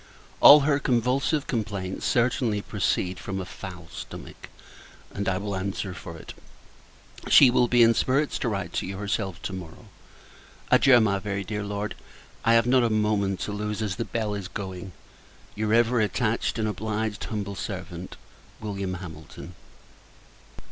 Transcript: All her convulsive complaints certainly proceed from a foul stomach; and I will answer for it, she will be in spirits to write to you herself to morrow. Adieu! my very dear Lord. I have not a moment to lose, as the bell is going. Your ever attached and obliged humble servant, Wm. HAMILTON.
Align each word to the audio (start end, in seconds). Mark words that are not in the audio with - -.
All 0.39 0.61
her 0.61 0.79
convulsive 0.79 1.45
complaints 1.45 2.07
certainly 2.07 2.59
proceed 2.59 3.19
from 3.19 3.39
a 3.39 3.45
foul 3.45 3.87
stomach; 3.91 4.49
and 5.13 5.29
I 5.29 5.37
will 5.37 5.55
answer 5.55 5.93
for 5.93 6.17
it, 6.17 6.33
she 7.29 7.51
will 7.51 7.67
be 7.67 7.83
in 7.83 7.93
spirits 7.93 8.39
to 8.39 8.49
write 8.49 8.73
to 8.73 8.87
you 8.87 8.97
herself 8.97 9.39
to 9.43 9.53
morrow. 9.53 9.89
Adieu! 10.71 10.99
my 11.01 11.19
very 11.19 11.43
dear 11.43 11.63
Lord. 11.63 11.93
I 12.43 12.55
have 12.55 12.65
not 12.65 12.81
a 12.81 12.89
moment 12.89 13.41
to 13.41 13.51
lose, 13.51 13.79
as 13.83 13.97
the 13.97 14.03
bell 14.05 14.33
is 14.33 14.47
going. 14.47 14.91
Your 15.53 15.71
ever 15.71 16.01
attached 16.01 16.57
and 16.57 16.67
obliged 16.67 17.25
humble 17.25 17.53
servant, 17.53 18.17
Wm. 18.59 18.95
HAMILTON. 19.01 19.53